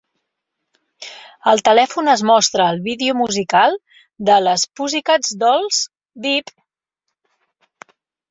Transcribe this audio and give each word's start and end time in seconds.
El 1.51 1.59
telèfon 1.67 2.07
es 2.13 2.23
mostra 2.29 2.65
al 2.69 2.79
vídeo 2.87 3.17
musical 3.19 3.77
de 4.31 4.39
les 4.45 4.63
Pussycat 4.79 5.29
Dolls 5.45 5.83
"Beep". 6.25 6.53